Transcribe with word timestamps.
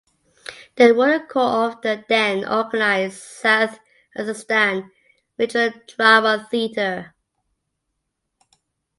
They 0.77 0.91
were 0.93 1.19
the 1.19 1.25
core 1.27 1.69
of 1.69 1.81
the 1.83 2.03
then 2.09 2.43
organized 2.43 3.21
South 3.21 3.77
Kazakhstan 4.17 4.89
regional 5.37 5.73
drama 5.87 6.47
theater. 6.49 7.13